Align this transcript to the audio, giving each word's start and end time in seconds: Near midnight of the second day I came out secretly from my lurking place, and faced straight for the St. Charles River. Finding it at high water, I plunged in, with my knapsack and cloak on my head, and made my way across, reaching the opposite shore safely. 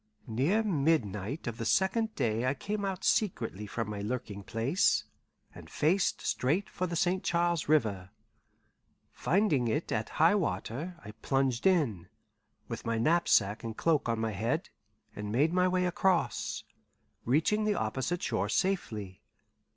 Near 0.25 0.63
midnight 0.63 1.45
of 1.45 1.57
the 1.59 1.63
second 1.63 2.15
day 2.15 2.47
I 2.47 2.55
came 2.55 2.83
out 2.83 3.03
secretly 3.03 3.67
from 3.67 3.87
my 3.87 4.01
lurking 4.01 4.41
place, 4.41 5.03
and 5.53 5.69
faced 5.69 6.21
straight 6.21 6.71
for 6.71 6.87
the 6.87 6.95
St. 6.95 7.23
Charles 7.23 7.69
River. 7.69 8.09
Finding 9.11 9.67
it 9.67 9.91
at 9.91 10.09
high 10.17 10.33
water, 10.33 10.99
I 11.05 11.11
plunged 11.11 11.67
in, 11.67 12.09
with 12.67 12.83
my 12.83 12.97
knapsack 12.97 13.63
and 13.63 13.77
cloak 13.77 14.09
on 14.09 14.17
my 14.17 14.31
head, 14.31 14.69
and 15.15 15.31
made 15.31 15.53
my 15.53 15.67
way 15.67 15.85
across, 15.85 16.63
reaching 17.23 17.65
the 17.65 17.75
opposite 17.75 18.23
shore 18.23 18.49
safely. 18.49 19.21